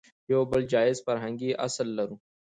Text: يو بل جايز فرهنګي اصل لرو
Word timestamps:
يو 0.31 0.41
بل 0.51 0.61
جايز 0.71 0.97
فرهنګي 1.05 1.51
اصل 1.67 1.87
لرو 1.97 2.15